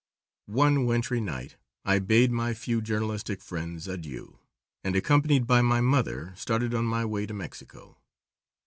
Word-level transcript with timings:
One 0.47 0.87
wintry 0.87 1.21
night 1.21 1.57
I 1.85 1.99
bade 1.99 2.31
my 2.31 2.55
few 2.55 2.81
journalistic 2.81 3.39
friends 3.39 3.87
adieu, 3.87 4.39
and, 4.83 4.95
accompanied 4.95 5.45
by 5.45 5.61
my 5.61 5.79
mother, 5.79 6.33
started 6.35 6.73
on 6.73 6.85
my 6.85 7.05
way 7.05 7.27
to 7.27 7.35
Mexico. 7.35 7.99